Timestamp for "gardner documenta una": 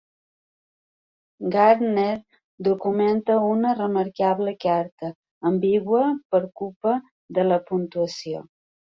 1.55-3.75